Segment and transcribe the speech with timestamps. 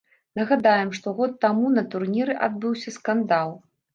[0.37, 3.55] Нагадаем, што год таму на турніры адбыўся скандал.